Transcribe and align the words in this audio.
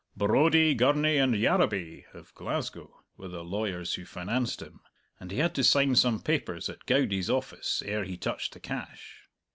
"Brodie, 0.17 0.73
Gurney, 0.73 1.17
and 1.17 1.35
Yarrowby" 1.35 2.05
of 2.15 2.33
Glasgow 2.33 3.03
were 3.17 3.27
the 3.27 3.43
lawyers 3.43 3.93
who 3.93 4.03
financed 4.03 4.59
him, 4.59 4.79
and 5.19 5.29
he 5.29 5.37
had 5.37 5.53
to 5.53 5.63
sign 5.63 5.93
some 5.95 6.23
papers 6.23 6.69
at 6.69 6.87
Goudie's 6.87 7.29
office 7.29 7.83
ere 7.85 8.03
he 8.03 8.17
touched 8.17 8.53
the 8.53 8.59
cash. 8.59 9.27